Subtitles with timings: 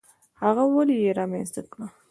[0.41, 1.87] هغه ولې یې رامنځته کړه؟